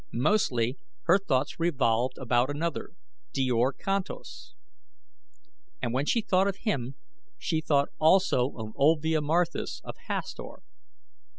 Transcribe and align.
Mostly 0.11 0.79
her 1.03 1.19
thoughts 1.19 1.59
revolved 1.59 2.17
about 2.17 2.49
another 2.49 2.93
Djor 3.33 3.71
Kantos. 3.77 4.55
And 5.79 5.93
when 5.93 6.07
she 6.07 6.21
thought 6.21 6.47
of 6.47 6.55
him 6.61 6.95
she 7.37 7.61
thought 7.61 7.89
also 7.99 8.47
of 8.57 8.73
Olvia 8.75 9.21
Marthis 9.21 9.79
of 9.83 9.93
Hastor. 10.07 10.63